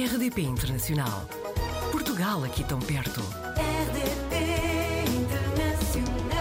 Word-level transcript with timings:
RDP 0.00 0.40
Internacional. 0.40 1.28
Portugal 1.92 2.42
aqui 2.44 2.64
tão 2.64 2.78
perto. 2.78 3.20
RDP 3.20 5.04
Internacional. 5.12 6.38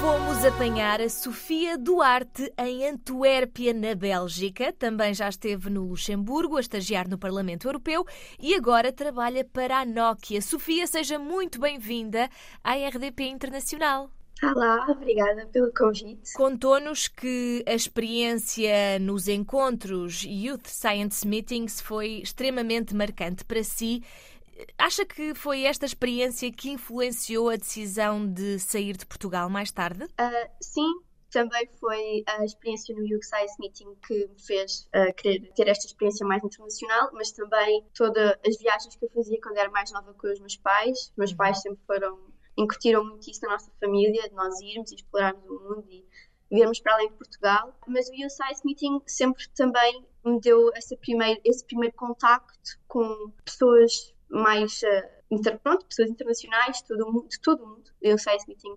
Fomos 0.00 0.44
apanhar 0.44 1.00
a 1.00 1.08
Sofia 1.08 1.76
Duarte 1.76 2.48
em 2.56 2.86
Antuérpia, 2.86 3.74
na 3.74 3.96
Bélgica. 3.96 4.72
Também 4.72 5.12
já 5.12 5.28
esteve 5.28 5.68
no 5.68 5.88
Luxemburgo 5.88 6.58
a 6.58 6.60
estagiar 6.60 7.08
no 7.08 7.18
Parlamento 7.18 7.66
Europeu 7.66 8.06
e 8.38 8.54
agora 8.54 8.92
trabalha 8.92 9.44
para 9.44 9.80
a 9.80 9.84
Nokia. 9.84 10.40
Sofia, 10.40 10.86
seja 10.86 11.18
muito 11.18 11.58
bem-vinda 11.58 12.30
à 12.62 12.74
RDP 12.74 13.24
Internacional. 13.24 14.08
Olá, 14.44 14.86
obrigada 14.90 15.46
pelo 15.46 15.72
convite. 15.72 16.32
Contou-nos 16.34 17.06
que 17.06 17.62
a 17.64 17.74
experiência 17.74 18.98
nos 18.98 19.28
encontros 19.28 20.24
Youth 20.24 20.66
Science 20.66 21.26
Meetings 21.26 21.80
foi 21.80 22.20
extremamente 22.22 22.92
marcante 22.92 23.44
para 23.44 23.62
si. 23.62 24.02
Acha 24.76 25.06
que 25.06 25.32
foi 25.34 25.62
esta 25.62 25.86
experiência 25.86 26.50
que 26.50 26.70
influenciou 26.70 27.50
a 27.50 27.56
decisão 27.56 28.26
de 28.26 28.58
sair 28.58 28.96
de 28.96 29.06
Portugal 29.06 29.48
mais 29.48 29.70
tarde? 29.70 30.04
Uh, 30.04 30.50
sim, 30.60 30.92
também 31.30 31.68
foi 31.80 32.24
a 32.26 32.44
experiência 32.44 32.94
no 32.96 33.06
Youth 33.06 33.24
Science 33.24 33.54
Meeting 33.60 33.94
que 34.06 34.26
me 34.26 34.42
fez 34.44 34.88
uh, 34.94 35.14
querer 35.14 35.52
ter 35.54 35.68
esta 35.68 35.86
experiência 35.86 36.26
mais 36.26 36.42
internacional, 36.42 37.10
mas 37.12 37.30
também 37.30 37.86
todas 37.94 38.36
as 38.46 38.58
viagens 38.58 38.96
que 38.96 39.04
eu 39.04 39.10
fazia 39.10 39.40
quando 39.40 39.56
era 39.56 39.70
mais 39.70 39.90
nova 39.92 40.12
com 40.14 40.26
os 40.26 40.40
meus 40.40 40.56
pais. 40.56 41.12
Meus 41.16 41.32
pais 41.32 41.62
sempre 41.62 41.80
foram 41.86 42.31
incutiram 42.56 43.04
muito 43.04 43.30
isso 43.30 43.40
na 43.42 43.52
nossa 43.52 43.70
família, 43.80 44.28
de 44.28 44.34
nós 44.34 44.60
irmos 44.60 44.92
e 44.92 44.96
explorarmos 44.96 45.44
o 45.48 45.54
mundo 45.54 45.86
e 45.90 46.04
virmos 46.50 46.80
para 46.80 46.94
além 46.94 47.08
de 47.08 47.14
Portugal. 47.14 47.74
Mas 47.86 48.08
o 48.08 48.12
USICE 48.12 48.64
Meeting 48.64 49.00
sempre 49.06 49.48
também 49.50 50.04
me 50.24 50.40
deu 50.40 50.70
esse 50.76 50.96
primeiro, 50.96 51.40
contacto 51.96 52.78
com 52.86 53.32
pessoas 53.44 54.14
mais, 54.28 54.82
uh, 54.82 55.58
pronto, 55.62 55.86
pessoas 55.86 56.10
internacionais 56.10 56.82
todo 56.82 57.10
mundo, 57.10 57.28
de 57.28 57.40
todo 57.40 57.64
o 57.64 57.68
mundo. 57.68 57.90
O 58.02 58.14
USICE 58.14 58.46
Meeting 58.48 58.74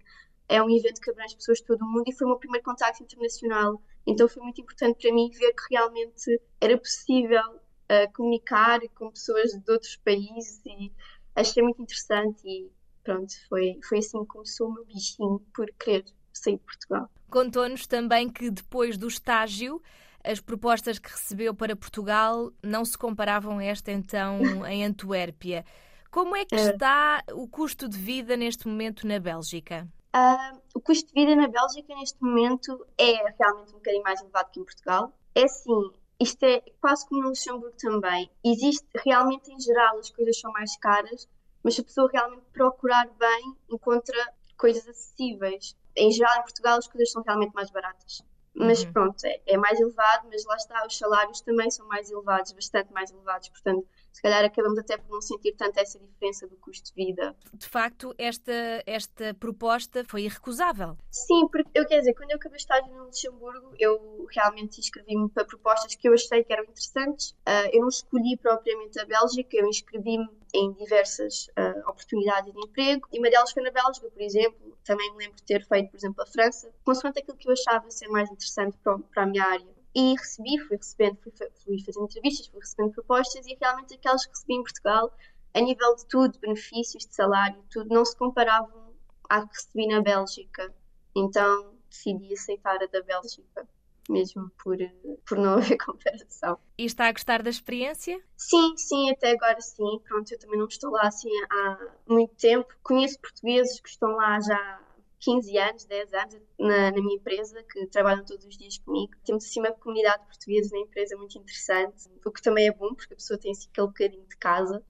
é 0.47 0.61
um 0.61 0.69
evento 0.69 1.01
que 1.01 1.09
abrange 1.09 1.35
pessoas 1.35 1.59
de 1.59 1.65
todo 1.65 1.81
o 1.81 1.87
mundo 1.87 2.03
e 2.07 2.13
foi 2.13 2.25
o 2.25 2.29
meu 2.29 2.39
primeiro 2.39 2.63
contacto 2.63 3.03
internacional. 3.03 3.81
Então 4.07 4.27
foi 4.27 4.43
muito 4.43 4.61
importante 4.61 5.01
para 5.01 5.13
mim 5.13 5.29
ver 5.31 5.53
que 5.53 5.63
realmente 5.73 6.41
era 6.61 6.77
possível 6.77 7.41
uh, 7.55 8.13
comunicar 8.13 8.79
com 8.89 9.09
pessoas 9.11 9.51
de 9.51 9.71
outros 9.71 9.95
países 9.97 10.61
e 10.65 10.91
achei 11.35 11.63
muito 11.63 11.81
interessante 11.81 12.47
e 12.47 12.71
pronto, 13.05 13.33
foi, 13.47 13.79
foi 13.87 13.99
assim 13.99 14.19
que 14.21 14.25
começou 14.25 14.67
o 14.67 14.73
meu 14.73 14.85
bichinho 14.85 15.39
por 15.53 15.67
querer 15.79 16.03
sair 16.33 16.57
de 16.57 16.63
Portugal. 16.63 17.09
Contou-nos 17.29 17.87
também 17.87 18.27
que 18.27 18.49
depois 18.49 18.97
do 18.97 19.07
estágio, 19.07 19.81
as 20.23 20.41
propostas 20.41 20.99
que 20.99 21.09
recebeu 21.09 21.53
para 21.53 21.75
Portugal 21.75 22.51
não 22.61 22.83
se 22.83 22.97
comparavam 22.97 23.59
a 23.59 23.63
esta 23.63 23.91
então 23.91 24.39
em 24.67 24.83
Antuérpia. 24.83 25.63
Como 26.11 26.35
é 26.35 26.45
que 26.45 26.55
é. 26.55 26.69
está 26.69 27.23
o 27.33 27.47
custo 27.47 27.87
de 27.87 27.97
vida 27.97 28.35
neste 28.35 28.67
momento 28.67 29.07
na 29.07 29.19
Bélgica? 29.19 29.87
Uh, 30.15 30.61
o 30.73 30.81
custo 30.81 31.13
de 31.13 31.13
vida 31.13 31.35
na 31.35 31.47
Bélgica 31.47 31.93
neste 31.95 32.21
momento 32.21 32.85
é 32.97 33.11
realmente 33.37 33.71
um 33.71 33.77
bocadinho 33.77 34.03
mais 34.03 34.21
elevado 34.21 34.49
que 34.49 34.59
em 34.59 34.63
Portugal. 34.63 35.13
É 35.35 35.43
assim, 35.43 35.91
isto 36.19 36.43
é 36.43 36.61
quase 36.79 37.05
como 37.07 37.23
no 37.23 37.29
Luxemburgo 37.29 37.75
também. 37.77 38.31
Existe 38.43 38.87
realmente 39.03 39.51
em 39.51 39.59
geral 39.59 39.97
as 39.97 40.09
coisas 40.09 40.39
são 40.39 40.51
mais 40.53 40.77
caras, 40.77 41.27
mas 41.65 41.73
se 41.73 41.81
a 41.81 41.83
pessoa 41.83 42.07
realmente 42.13 42.43
procurar 42.53 43.09
bem, 43.17 43.57
encontra 43.71 44.15
coisas 44.55 44.87
acessíveis. 44.87 45.75
Em 45.95 46.11
geral, 46.11 46.37
em 46.37 46.43
Portugal, 46.43 46.77
as 46.77 46.87
coisas 46.87 47.11
são 47.11 47.23
realmente 47.23 47.55
mais 47.55 47.71
baratas. 47.71 48.21
Mas 48.53 48.83
uhum. 48.83 48.93
pronto, 48.93 49.25
é, 49.25 49.41
é, 49.47 49.57
mais 49.57 49.79
elevado, 49.79 50.27
mas 50.31 50.45
lá 50.45 50.55
está, 50.57 50.85
os 50.85 50.95
salários 50.95 51.41
também 51.41 51.71
são 51.71 51.87
mais 51.87 52.11
elevados, 52.11 52.51
bastante 52.51 52.93
mais 52.93 53.09
elevados. 53.09 53.49
Portanto, 53.49 53.83
se 54.15 54.21
calhar 54.21 54.45
acabamos 54.45 54.79
até 54.79 54.97
por 54.97 55.11
não 55.11 55.21
sentir 55.21 55.51
tanto 55.57 55.77
essa 55.77 55.99
diferença 55.99 56.47
do 56.47 56.55
custo 56.55 56.95
de 56.95 57.05
vida. 57.05 57.35
De 57.53 57.67
facto, 57.67 58.15
esta, 58.17 58.81
esta 58.85 59.33
proposta 59.33 60.05
foi 60.05 60.21
irrecusável. 60.23 60.97
Sim, 61.11 61.49
porque 61.51 61.69
eu 61.77 61.85
quero 61.85 61.99
dizer, 61.99 62.13
quando 62.13 62.31
eu 62.31 62.37
acabei 62.37 62.55
estágio 62.55 62.93
no 62.93 63.03
Luxemburgo, 63.03 63.73
eu 63.77 64.25
realmente 64.33 64.79
inscrevi-me 64.79 65.27
para 65.27 65.43
propostas 65.43 65.95
que 65.95 66.07
eu 66.07 66.13
achei 66.13 66.45
que 66.45 66.53
eram 66.53 66.63
interessantes. 66.63 67.31
Uh, 67.45 67.67
eu 67.73 67.81
não 67.81 67.89
escolhi 67.89 68.37
propriamente 68.37 68.97
a 69.01 69.05
Bélgica, 69.05 69.57
eu 69.57 69.67
inscrevi-me 69.67 70.29
em 70.53 70.71
diversas 70.71 71.47
uh, 71.47 71.89
oportunidades 71.89 72.53
de 72.53 72.59
emprego 72.61 73.05
e 73.11 73.19
uma 73.19 73.29
delas 73.29 73.51
foi 73.51 73.63
na 73.63 73.71
Bélgica, 73.71 74.09
por 74.09 74.21
exemplo. 74.21 74.77
Também 74.85 75.11
me 75.11 75.17
lembro 75.17 75.35
de 75.35 75.43
ter 75.43 75.65
feito, 75.67 75.91
por 75.91 75.97
exemplo, 75.97 76.23
a 76.23 76.25
França, 76.25 76.71
consoante 76.85 77.19
aquilo 77.19 77.35
que 77.35 77.49
eu 77.49 77.53
achava 77.53 77.91
ser 77.91 78.07
mais 78.07 78.31
interessante 78.31 78.77
para, 78.81 78.97
para 78.97 79.23
a 79.23 79.25
minha 79.25 79.43
área. 79.43 79.74
E 79.95 80.13
recebi, 80.13 80.59
fui 80.59 80.75
recebendo, 80.75 81.17
fui, 81.21 81.31
fui 81.63 81.83
fazendo 81.85 82.05
entrevistas, 82.05 82.47
fui 82.47 82.59
recebendo 82.59 82.91
propostas 82.91 83.47
e 83.47 83.57
realmente 83.59 83.93
aquelas 83.93 84.25
que 84.25 84.31
recebi 84.31 84.55
em 84.55 84.63
Portugal, 84.63 85.15
a 85.53 85.61
nível 85.61 85.95
de 85.95 86.05
tudo, 86.07 86.37
benefícios, 86.39 87.05
de 87.05 87.15
salário, 87.15 87.63
tudo, 87.71 87.87
não 87.93 88.03
se 88.03 88.15
comparavam 88.17 88.93
à 89.29 89.41
que 89.47 89.55
recebi 89.55 89.87
na 89.87 90.01
Bélgica. 90.01 90.73
Então 91.15 91.75
decidi 91.89 92.33
aceitar 92.33 92.75
a 92.83 92.87
da 92.87 93.01
Bélgica, 93.01 93.65
mesmo 94.09 94.51
por, 94.61 94.77
por 95.25 95.37
não 95.37 95.53
haver 95.59 95.77
comparação. 95.77 96.59
E 96.77 96.85
está 96.85 97.07
a 97.07 97.11
gostar 97.13 97.41
da 97.41 97.49
experiência? 97.49 98.21
Sim, 98.35 98.75
sim, 98.75 99.09
até 99.11 99.31
agora 99.31 99.61
sim. 99.61 99.99
Pronto, 100.03 100.29
eu 100.29 100.39
também 100.39 100.59
não 100.59 100.67
estou 100.67 100.91
lá 100.91 101.03
assim 101.03 101.29
há 101.49 101.87
muito 102.05 102.35
tempo. 102.35 102.67
Conheço 102.83 103.19
portugueses 103.21 103.79
que 103.79 103.87
estão 103.87 104.09
lá 104.11 104.41
já 104.41 104.81
15 105.25 105.57
anos, 105.57 105.85
10 105.85 106.13
anos 106.13 106.35
na, 106.59 106.91
na, 106.91 107.01
minha 107.01 107.15
empresa, 107.15 107.63
que 107.63 107.87
trabalham 107.87 108.23
todos 108.23 108.45
os 108.45 108.55
dias 108.55 108.77
comigo. 108.77 109.11
Temos 109.25 109.43
assim 109.43 109.59
uma 109.59 109.71
comunidade 109.71 110.23
portuguesa 110.23 110.69
na 110.71 110.81
empresa 110.81 111.17
muito 111.17 111.39
interessante, 111.39 112.07
o 112.23 112.31
que 112.31 112.43
também 112.43 112.67
é 112.67 112.71
bom, 112.71 112.93
porque 112.93 113.15
a 113.15 113.17
pessoa 113.17 113.39
tem 113.39 113.51
assim 113.51 113.67
aquele 113.71 113.87
bocadinho 113.87 114.27
de 114.27 114.37
casa. 114.37 114.83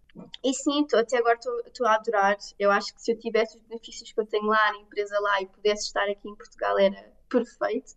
E 0.43 0.53
sim, 0.53 0.85
tô, 0.87 0.97
até 0.97 1.17
agora 1.17 1.39
estou 1.65 1.87
a 1.87 1.95
adorar. 1.95 2.37
Eu 2.59 2.69
acho 2.69 2.93
que 2.93 3.01
se 3.01 3.13
eu 3.13 3.17
tivesse 3.17 3.55
os 3.55 3.63
benefícios 3.63 4.11
que 4.11 4.19
eu 4.19 4.25
tenho 4.25 4.45
lá, 4.45 4.73
na 4.73 4.79
empresa 4.79 5.17
lá, 5.21 5.41
e 5.41 5.47
pudesse 5.47 5.87
estar 5.87 6.03
aqui 6.03 6.27
em 6.27 6.35
Portugal, 6.35 6.77
era 6.77 7.13
perfeito, 7.29 7.93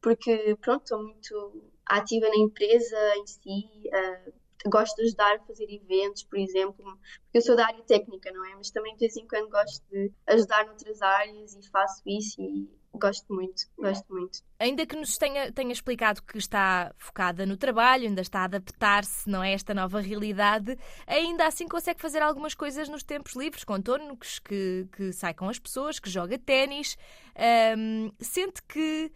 porque 0.00 0.56
pronto, 0.60 0.82
estou 0.82 1.02
muito 1.02 1.70
ativa 1.86 2.28
na 2.28 2.36
empresa 2.36 3.16
em 3.16 3.26
si, 3.26 3.68
uh, 3.88 4.32
gosto 4.66 4.96
de 4.96 5.02
ajudar 5.04 5.36
a 5.36 5.40
fazer 5.40 5.66
eventos, 5.70 6.22
por 6.24 6.38
exemplo, 6.38 6.84
porque 7.22 7.38
eu 7.38 7.42
sou 7.42 7.56
da 7.56 7.66
área 7.66 7.82
técnica, 7.84 8.30
não 8.32 8.44
é? 8.44 8.54
Mas 8.54 8.70
também 8.70 8.92
de 8.94 9.00
vez 9.00 9.16
em 9.16 9.26
quando 9.26 9.48
gosto 9.48 9.82
de 9.90 10.12
ajudar 10.26 10.66
noutras 10.66 11.00
áreas 11.00 11.54
e 11.54 11.68
faço 11.70 12.02
isso 12.06 12.42
e 12.42 12.68
gosto 12.92 13.32
muito, 13.32 13.62
gosto 13.78 14.12
muito. 14.12 14.40
Ainda 14.58 14.84
que 14.84 14.96
nos 14.96 15.16
tenha, 15.16 15.50
tenha 15.52 15.72
explicado 15.72 16.22
que 16.22 16.36
está 16.36 16.92
focada 16.98 17.46
no 17.46 17.56
trabalho, 17.56 18.06
ainda 18.06 18.20
está 18.20 18.40
a 18.40 18.44
adaptar-se 18.44 19.28
não 19.30 19.42
é, 19.42 19.52
esta 19.52 19.72
nova 19.72 20.00
realidade, 20.00 20.76
ainda 21.06 21.46
assim 21.46 21.68
consegue 21.68 22.00
fazer 22.00 22.20
algumas 22.20 22.54
coisas 22.54 22.88
nos 22.88 23.02
tempos 23.02 23.34
livres, 23.36 23.64
contou-nos 23.64 24.40
que, 24.40 24.88
que 24.92 25.12
sai 25.12 25.32
com 25.32 25.48
as 25.48 25.58
pessoas, 25.58 25.98
que 25.98 26.10
joga 26.10 26.38
ténis, 26.38 26.98
sente 28.20 28.62
que 28.64 29.12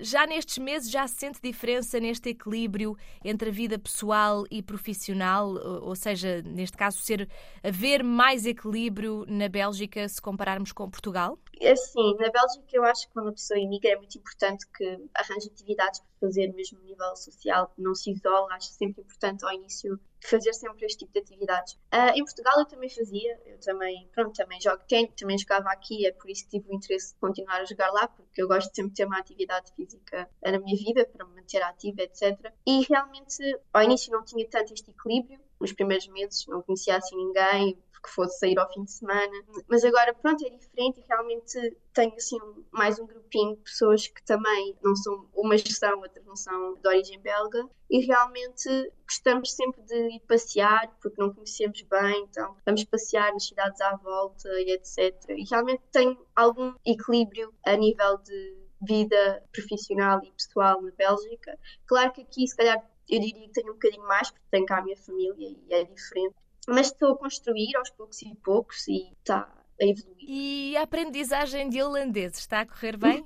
já 0.00 0.26
nestes 0.26 0.58
meses 0.58 0.90
já 0.90 1.06
se 1.06 1.16
sente 1.16 1.40
diferença 1.42 2.00
neste 2.00 2.30
equilíbrio 2.30 2.96
entre 3.24 3.50
a 3.50 3.52
vida 3.52 3.78
pessoal 3.78 4.44
e 4.50 4.62
profissional, 4.62 5.50
ou 5.82 5.94
seja, 5.94 6.42
neste 6.42 6.76
caso 6.76 6.98
ser 6.98 7.28
haver 7.62 8.02
mais 8.02 8.46
equilíbrio 8.46 9.24
na 9.28 9.48
Bélgica 9.48 10.08
se 10.08 10.20
compararmos 10.20 10.72
com 10.72 10.90
Portugal? 10.90 11.38
É 11.60 11.72
assim, 11.72 12.14
na 12.18 12.30
Bélgica 12.30 12.66
eu 12.72 12.84
acho 12.84 13.06
que 13.06 13.12
quando 13.12 13.28
a 13.28 13.32
pessoa 13.32 13.58
imigra 13.58 13.90
é 13.90 13.96
muito 13.96 14.16
importante 14.18 14.66
que 14.76 14.84
arranje 15.14 15.48
atividades 15.48 16.00
para 16.00 16.28
fazer 16.28 16.52
mesmo 16.52 16.80
nível 16.80 17.14
social, 17.16 17.68
que 17.74 17.82
não 17.82 17.94
se 17.94 18.10
isola, 18.10 18.54
acho 18.54 18.68
sempre 18.68 19.02
importante 19.02 19.44
ao 19.44 19.52
início 19.52 19.98
fazer 20.22 20.52
sempre 20.52 20.86
este 20.86 20.98
tipo 20.98 21.12
de 21.12 21.20
atividades. 21.20 21.74
Uh, 21.92 22.12
em 22.14 22.24
Portugal 22.24 22.58
eu 22.58 22.66
também 22.66 22.88
fazia, 22.88 23.40
eu 23.46 23.58
também, 23.60 24.08
pronto, 24.14 24.34
também 24.34 24.60
jogo 24.60 24.82
tênis, 24.86 25.12
também 25.16 25.38
jogava 25.38 25.70
aqui, 25.70 26.06
é 26.06 26.12
por 26.12 26.28
isso 26.30 26.44
que 26.44 26.50
tive 26.50 26.70
o 26.70 26.74
interesse 26.74 27.14
de 27.14 27.20
continuar 27.20 27.60
a 27.60 27.64
jogar 27.64 27.90
lá, 27.90 28.08
porque 28.08 28.42
eu 28.42 28.48
gosto 28.48 28.68
de 28.70 28.76
sempre 28.76 28.94
ter 28.94 29.06
uma 29.06 29.18
atividade 29.18 29.72
física 29.74 30.28
na 30.42 30.58
minha 30.58 30.76
vida, 30.76 31.04
para 31.06 31.26
me 31.26 31.34
manter 31.34 31.62
ativa, 31.62 32.02
etc. 32.02 32.52
E 32.66 32.82
realmente, 32.88 33.36
ao 33.72 33.82
início 33.82 34.12
não 34.12 34.24
tinha 34.24 34.46
tanto 34.48 34.72
este 34.74 34.90
equilíbrio, 34.90 35.40
nos 35.60 35.72
primeiros 35.72 36.08
meses 36.08 36.46
não 36.46 36.62
conhecia 36.62 36.96
assim 36.96 37.16
ninguém, 37.16 37.78
que 38.02 38.10
fosse 38.10 38.38
sair 38.38 38.58
ao 38.58 38.72
fim 38.72 38.84
de 38.84 38.92
semana. 38.92 39.44
Mas 39.68 39.84
agora, 39.84 40.14
pronto, 40.14 40.44
é 40.44 40.50
diferente 40.50 41.00
e 41.00 41.04
realmente 41.06 41.76
tenho 41.92 42.14
assim 42.14 42.38
mais 42.70 42.98
um 42.98 43.06
grupinho 43.06 43.56
de 43.56 43.62
pessoas 43.62 44.06
que 44.06 44.22
também 44.24 44.76
não 44.82 44.94
são, 44.96 45.28
umas 45.34 45.62
são, 45.62 45.98
outras 46.00 46.24
não 46.24 46.36
são 46.36 46.74
de 46.74 46.88
origem 46.88 47.20
belga 47.20 47.68
e 47.90 48.00
realmente 48.06 48.92
gostamos 49.04 49.52
sempre 49.52 49.82
de 49.82 50.16
ir 50.16 50.20
passear 50.20 50.96
porque 51.00 51.20
não 51.20 51.32
conhecemos 51.34 51.82
bem, 51.82 52.24
então 52.30 52.56
vamos 52.64 52.84
passear 52.84 53.32
nas 53.32 53.46
cidades 53.46 53.80
à 53.80 53.96
volta 53.96 54.48
e 54.60 54.72
etc. 54.72 55.14
E 55.30 55.44
realmente 55.48 55.82
tenho 55.90 56.16
algum 56.34 56.74
equilíbrio 56.84 57.52
a 57.66 57.76
nível 57.76 58.18
de 58.18 58.60
vida 58.82 59.44
profissional 59.52 60.20
e 60.24 60.32
pessoal 60.32 60.80
na 60.80 60.90
Bélgica. 60.92 61.58
Claro 61.86 62.12
que 62.12 62.22
aqui, 62.22 62.46
se 62.46 62.56
calhar, 62.56 62.78
eu 63.08 63.20
diria 63.20 63.48
que 63.48 63.52
tenho 63.52 63.70
um 63.70 63.74
bocadinho 63.74 64.06
mais, 64.06 64.30
porque 64.30 64.46
tenho 64.50 64.66
cá 64.66 64.78
a 64.78 64.82
minha 64.82 64.96
família 64.96 65.48
e 65.48 65.74
é 65.74 65.84
diferente 65.84 66.36
mas 66.68 66.88
estou 66.88 67.12
a 67.12 67.18
construir 67.18 67.76
aos 67.76 67.90
poucos 67.90 68.22
e 68.22 68.34
poucos 68.36 68.88
e 68.88 69.12
está 69.18 69.52
a 69.80 69.84
evoluir. 69.84 70.16
E 70.20 70.76
a 70.76 70.82
aprendizagem 70.82 71.68
de 71.68 71.82
holandês 71.82 72.38
está 72.38 72.60
a 72.60 72.66
correr 72.66 72.96
bem? 72.98 73.24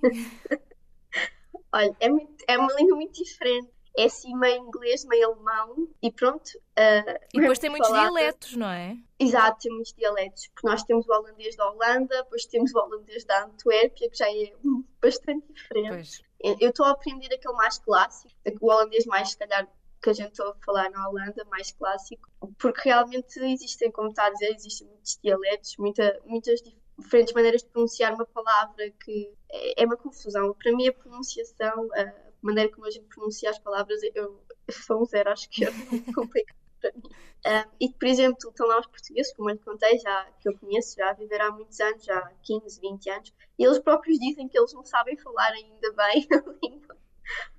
Olha, 1.72 1.96
é, 1.98 2.08
muito, 2.08 2.44
é 2.46 2.56
uma 2.56 2.72
língua 2.74 2.96
muito 2.96 3.22
diferente. 3.22 3.68
é 3.98 4.04
assim 4.04 4.34
meio 4.36 4.62
inglês, 4.62 5.04
meio 5.04 5.32
alemão 5.32 5.88
e 6.00 6.10
pronto. 6.10 6.48
Uh, 6.78 7.18
e 7.34 7.40
depois 7.40 7.58
tem 7.58 7.70
muitos 7.70 7.90
dialetos, 7.90 8.56
não 8.56 8.68
é? 8.68 8.96
Exato, 9.18 9.58
tem 9.60 9.72
muitos 9.72 9.92
dialetos, 9.92 10.48
porque 10.48 10.68
nós 10.68 10.82
temos 10.84 11.08
o 11.08 11.12
holandês 11.12 11.56
da 11.56 11.68
Holanda, 11.68 12.22
depois 12.22 12.46
temos 12.46 12.72
o 12.74 12.78
holandês 12.78 13.24
da 13.24 13.44
Antuérpia, 13.44 14.08
que 14.08 14.16
já 14.16 14.30
é 14.30 14.52
bastante 15.00 15.52
diferente. 15.52 15.88
Pois. 15.88 16.22
Eu 16.60 16.68
estou 16.68 16.84
a 16.84 16.90
aprender 16.90 17.34
aquele 17.34 17.54
mais 17.54 17.78
clássico, 17.78 18.34
o 18.60 18.70
holandês 18.70 19.06
mais, 19.06 19.30
se 19.30 19.38
calhar, 19.38 19.66
que 20.04 20.10
a 20.10 20.12
gente 20.12 20.40
a 20.42 20.54
falar 20.62 20.90
na 20.90 21.08
Holanda, 21.08 21.46
mais 21.46 21.72
clássico, 21.72 22.28
porque 22.58 22.90
realmente 22.90 23.38
existem, 23.40 23.90
como 23.90 24.10
está 24.10 24.26
a 24.26 24.30
dizer, 24.30 24.54
existem 24.54 24.86
muitos 24.86 25.18
dialetos, 25.22 25.76
muita, 25.78 26.20
muitas 26.26 26.60
diferentes 26.98 27.32
maneiras 27.32 27.62
de 27.62 27.68
pronunciar 27.70 28.12
uma 28.12 28.26
palavra 28.26 28.90
que 29.02 29.32
é, 29.50 29.82
é 29.82 29.86
uma 29.86 29.96
confusão. 29.96 30.54
Para 30.62 30.72
mim, 30.72 30.88
a 30.88 30.92
pronunciação, 30.92 31.88
a 31.94 32.12
maneira 32.42 32.70
como 32.70 32.86
a 32.86 32.90
gente 32.90 33.06
pronuncia 33.06 33.48
as 33.48 33.58
palavras, 33.58 33.98
eu 34.14 34.44
sou 34.70 35.00
um 35.00 35.06
zero, 35.06 35.30
acho 35.30 35.48
que 35.48 35.64
é 35.64 35.70
muito 35.70 36.12
complicado 36.12 36.58
para 36.82 36.92
mim. 36.92 37.02
Um, 37.46 37.70
e, 37.80 37.88
por 37.88 38.06
exemplo, 38.06 38.50
estão 38.50 38.66
lá 38.66 38.80
os 38.80 38.86
portugueses, 38.86 39.34
como 39.34 39.50
eu 39.50 39.58
contei, 39.58 39.98
já, 39.98 40.30
que 40.38 40.50
eu 40.50 40.58
conheço, 40.58 40.96
já 40.98 41.14
viveram 41.14 41.46
há 41.46 41.50
muitos 41.50 41.80
anos, 41.80 42.04
já 42.04 42.18
há 42.18 42.30
15, 42.42 42.78
20 42.78 43.10
anos, 43.10 43.34
e 43.58 43.64
eles 43.64 43.78
próprios 43.78 44.18
dizem 44.18 44.48
que 44.48 44.58
eles 44.58 44.74
não 44.74 44.84
sabem 44.84 45.16
falar 45.16 45.50
ainda 45.52 45.92
bem 45.92 46.28
a 46.30 46.36
língua. 46.62 46.94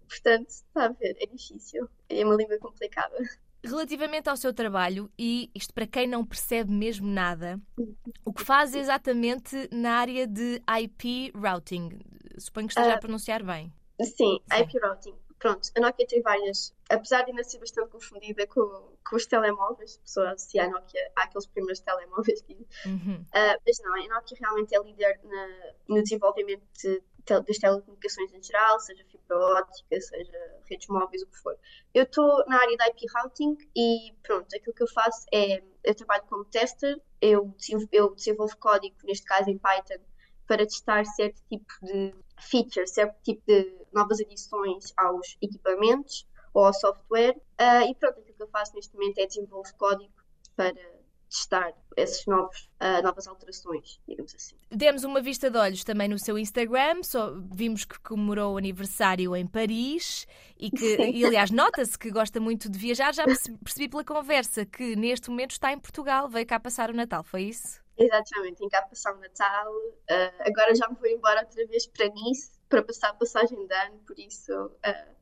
Portanto, 0.08 0.50
está 0.50 0.86
a 0.86 0.90
ver, 0.90 1.16
é 1.20 1.26
difícil. 1.26 1.90
É 2.10 2.24
uma 2.26 2.36
língua 2.36 2.58
complicada. 2.60 3.18
Relativamente 3.64 4.30
ao 4.30 4.38
seu 4.38 4.54
trabalho, 4.54 5.12
e 5.18 5.50
isto 5.56 5.74
para 5.74 5.88
quem 5.88 6.08
não 6.08 6.24
percebe 6.24 6.72
mesmo 6.72 7.08
nada, 7.08 7.60
o 8.24 8.32
que 8.32 8.44
faz 8.44 8.76
exatamente 8.76 9.68
na 9.72 9.94
área 9.94 10.28
de 10.28 10.62
IP 10.82 11.32
routing? 11.36 11.90
Suponho 12.38 12.68
que 12.68 12.74
esteja 12.74 12.94
a 12.96 13.00
pronunciar 13.00 13.44
bem. 13.44 13.74
Sim, 14.02 14.40
IP 14.60 14.78
routing. 14.80 15.16
Pronto, 15.40 15.70
a 15.76 15.80
Nokia 15.80 16.08
tem 16.08 16.22
várias, 16.22 16.74
apesar 16.90 17.24
de 17.24 17.32
ainda 17.32 17.44
ser 17.44 17.60
bastante 17.60 17.90
confundida 17.90 18.48
com, 18.48 18.62
com 19.08 19.16
os 19.16 19.26
telemóveis, 19.26 19.98
pessoas 19.98 20.34
associam 20.34 20.66
a 20.66 20.70
Nokia 20.70 21.12
àqueles 21.16 21.46
primeiros 21.46 21.80
telemóveis. 21.82 22.44
Uhum. 22.86 23.16
Uh, 23.22 23.62
mas 23.66 23.80
não, 23.80 23.94
a 23.94 24.08
Nokia 24.08 24.38
realmente 24.40 24.76
é 24.76 24.82
líder 24.82 25.20
na, 25.24 25.74
no 25.90 26.02
desenvolvimento 26.02 26.64
de, 26.82 27.02
das 27.26 27.58
telecomunicações 27.58 28.34
em 28.34 28.42
geral, 28.42 28.80
seja 28.80 29.04
fibra 29.26 29.38
óptica, 29.38 30.02
seja 30.02 30.56
redes 30.70 30.88
móveis, 30.88 31.24
o 31.24 31.28
que 31.28 31.38
for. 31.38 31.58
Eu 31.94 32.04
estou 32.04 32.46
na 32.48 32.60
área 32.60 32.78
da 32.78 32.88
IP 32.88 33.06
routing 33.14 33.58
e 33.76 34.14
pronto, 34.24 34.48
aquilo 34.56 34.74
que 34.74 34.84
eu 34.84 34.88
faço 34.88 35.26
é, 35.34 35.62
eu 35.84 35.96
trabalho 35.96 36.24
como 36.30 36.46
tester, 36.46 37.00
eu, 37.22 37.54
eu 37.92 38.16
desenvolvo 38.16 38.58
código, 38.58 38.96
neste 39.04 39.26
caso 39.26 39.50
em 39.50 39.58
Python, 39.58 40.04
para 40.48 40.66
testar 40.66 41.06
certo 41.06 41.42
tipo 41.50 41.74
de 41.82 42.14
features, 42.40 42.92
certo 42.92 43.16
tipo 43.24 43.42
de 43.48 43.76
novas 43.92 44.20
adições 44.20 44.94
aos 44.96 45.38
equipamentos 45.42 46.28
ou 46.54 46.66
ao 46.66 46.74
software. 46.74 47.36
Uh, 47.60 47.90
e 47.90 47.96
pronto, 47.96 48.20
aquilo 48.20 48.36
que 48.36 48.44
eu 48.44 48.50
faço 48.50 48.76
neste 48.76 48.94
momento 48.94 49.18
é 49.18 49.26
desenvolver 49.26 49.74
código 49.74 50.14
para 50.56 50.95
testar 51.36 51.74
esses 51.98 52.26
novos, 52.26 52.70
uh, 52.82 53.02
novas 53.04 53.28
alterações, 53.28 54.00
digamos 54.08 54.34
assim. 54.34 54.56
Demos 54.72 55.04
uma 55.04 55.22
vista 55.22 55.50
de 55.50 55.58
olhos 55.58 55.84
também 55.84 56.08
no 56.08 56.18
seu 56.18 56.38
Instagram, 56.38 57.04
só 57.04 57.34
vimos 57.54 57.84
que 57.84 58.00
comemorou 58.00 58.56
o 58.56 58.58
aniversário 58.58 59.36
em 59.36 59.46
Paris 59.46 60.26
e 60.58 60.72
que, 60.72 60.98
e, 60.98 61.26
aliás, 61.26 61.52
nota-se 61.52 61.98
que 61.98 62.10
gosta 62.10 62.40
muito 62.40 62.70
de 62.70 62.80
viajar. 62.80 63.14
Já 63.14 63.26
percebi 63.26 63.90
pela 63.90 64.04
conversa 64.04 64.66
que 64.66 64.96
neste 64.96 65.30
momento 65.30 65.52
está 65.52 65.72
em 65.72 65.80
Portugal, 65.80 66.30
veio 66.30 66.46
cá 66.46 66.60
passar 66.60 66.90
o 66.90 66.94
Natal, 66.94 67.24
foi 67.24 67.44
isso? 67.44 67.84
Exatamente, 67.98 68.64
em 68.64 68.70
cá 68.70 68.82
passar 68.82 69.14
o 69.14 69.20
Natal. 69.20 69.72
Uh, 69.74 70.42
agora 70.48 70.76
já 70.76 70.88
me 70.88 70.96
vou 70.96 71.08
embora 71.08 71.42
outra 71.42 71.66
vez 71.68 71.86
para 71.88 72.10
Nice 72.10 72.52
para 72.68 72.82
passar 72.82 73.10
a 73.10 73.14
passagem 73.14 73.66
de 73.66 73.74
ano, 73.74 74.00
por 74.06 74.18
isso 74.18 74.52
uh, 74.54 75.15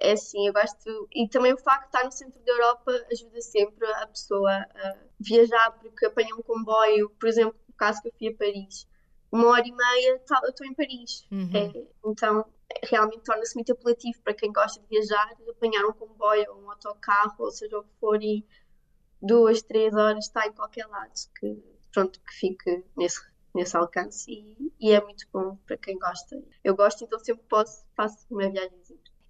é 0.00 0.12
assim, 0.12 0.46
eu 0.46 0.52
gosto. 0.52 1.08
E 1.12 1.28
também 1.28 1.52
o 1.52 1.58
facto 1.58 1.82
de 1.82 1.86
estar 1.86 2.04
no 2.04 2.12
centro 2.12 2.40
da 2.44 2.52
Europa 2.52 2.92
ajuda 3.10 3.40
sempre 3.40 3.86
a 3.86 4.06
pessoa 4.06 4.50
a 4.50 4.96
viajar, 5.18 5.72
porque 5.80 6.06
apanha 6.06 6.34
um 6.34 6.42
comboio, 6.42 7.10
por 7.10 7.28
exemplo, 7.28 7.58
no 7.68 7.74
caso 7.74 8.00
que 8.02 8.08
eu 8.08 8.12
fui 8.18 8.28
a 8.28 8.34
Paris, 8.34 8.86
uma 9.30 9.48
hora 9.48 9.66
e 9.66 9.72
meia 9.72 10.18
tá, 10.20 10.40
eu 10.44 10.50
estou 10.50 10.66
em 10.66 10.74
Paris. 10.74 11.26
Uhum. 11.30 11.50
É, 11.54 11.86
então 12.06 12.44
realmente 12.84 13.22
torna-se 13.24 13.54
muito 13.54 13.72
apelativo 13.72 14.20
para 14.22 14.34
quem 14.34 14.52
gosta 14.52 14.80
de 14.80 14.86
viajar, 14.88 15.32
apanhar 15.48 15.84
um 15.86 15.92
comboio 15.92 16.52
ou 16.52 16.62
um 16.62 16.70
autocarro, 16.70 17.34
ou 17.38 17.50
seja 17.50 17.78
o 17.78 17.82
que 17.82 17.94
for, 17.98 18.22
e 18.22 18.44
duas, 19.20 19.62
três 19.62 19.94
horas 19.94 20.26
está 20.26 20.46
em 20.46 20.52
qualquer 20.52 20.86
lado, 20.86 21.12
que 21.40 21.62
pronto, 21.92 22.20
que 22.20 22.34
fique 22.34 22.84
nesse 22.96 23.20
nesse 23.54 23.76
alcance 23.76 24.30
e, 24.30 24.72
e, 24.78 24.92
é 24.92 25.00
muito 25.02 25.26
bom 25.32 25.56
para 25.66 25.76
quem 25.76 25.98
gosta. 25.98 26.40
Eu 26.62 26.76
gosto, 26.76 27.02
então 27.04 27.18
sempre 27.18 27.42
posso, 27.48 27.84
faço 27.96 28.26
uma 28.30 28.48
viagem. 28.48 28.78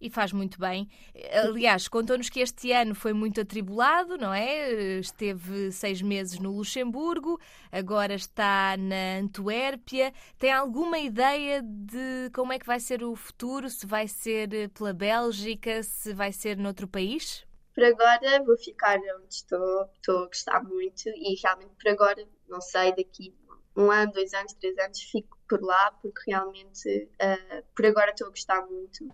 E 0.00 0.08
faz 0.08 0.32
muito 0.32 0.60
bem. 0.60 0.88
Aliás, 1.32 1.88
contou-nos 1.88 2.30
que 2.30 2.40
este 2.40 2.70
ano 2.72 2.94
foi 2.94 3.12
muito 3.12 3.40
atribulado, 3.40 4.16
não 4.16 4.32
é? 4.32 4.98
Esteve 4.98 5.72
seis 5.72 6.00
meses 6.00 6.38
no 6.38 6.56
Luxemburgo, 6.56 7.40
agora 7.72 8.14
está 8.14 8.76
na 8.76 9.18
Antuérpia. 9.20 10.12
Tem 10.38 10.52
alguma 10.52 10.98
ideia 10.98 11.62
de 11.62 12.30
como 12.32 12.52
é 12.52 12.58
que 12.58 12.66
vai 12.66 12.78
ser 12.78 13.02
o 13.02 13.16
futuro? 13.16 13.68
Se 13.68 13.86
vai 13.86 14.06
ser 14.06 14.70
pela 14.70 14.92
Bélgica, 14.92 15.82
se 15.82 16.14
vai 16.14 16.30
ser 16.30 16.56
noutro 16.56 16.86
país? 16.86 17.44
Por 17.74 17.84
agora 17.84 18.42
vou 18.44 18.56
ficar 18.56 18.98
onde 18.98 19.34
estou, 19.34 19.88
estou 19.94 20.24
a 20.24 20.26
gostar 20.26 20.62
muito 20.64 21.08
e 21.08 21.36
realmente 21.42 21.74
por 21.80 21.88
agora, 21.90 22.28
não 22.48 22.60
sei, 22.60 22.94
daqui 22.94 23.32
um 23.76 23.92
ano, 23.92 24.10
dois 24.12 24.34
anos, 24.34 24.52
três 24.54 24.76
anos, 24.78 25.00
fico 25.00 25.38
por 25.48 25.62
lá, 25.62 25.92
porque 26.02 26.28
realmente 26.28 27.08
uh, 27.22 27.64
por 27.74 27.86
agora 27.86 28.10
estou 28.10 28.26
a 28.26 28.30
gostar 28.30 28.66
muito 28.66 29.08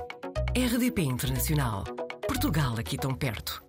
RDP 0.56 1.02
Internacional. 1.02 1.84
Portugal 2.26 2.74
aqui 2.76 2.98
tão 2.98 3.14
perto. 3.14 3.63